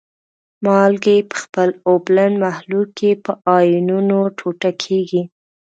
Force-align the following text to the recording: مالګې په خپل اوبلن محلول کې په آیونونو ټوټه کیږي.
مالګې 0.65 1.17
په 1.29 1.35
خپل 1.43 1.69
اوبلن 1.89 2.31
محلول 2.43 2.85
کې 2.97 3.11
په 3.25 3.31
آیونونو 3.57 4.17
ټوټه 4.37 4.71
کیږي. 4.83 5.21